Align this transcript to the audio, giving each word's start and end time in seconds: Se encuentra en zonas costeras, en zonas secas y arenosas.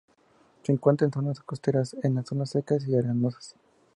Se 0.63 0.71
encuentra 0.71 1.05
en 1.05 1.13
zonas 1.13 1.41
costeras, 1.41 1.95
en 2.01 2.25
zonas 2.25 2.49
secas 2.49 2.87
y 2.87 2.95
arenosas. 2.95 3.55